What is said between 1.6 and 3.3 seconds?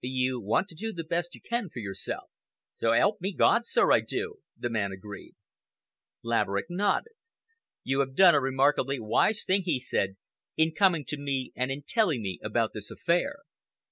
for yourself?" "So 'elp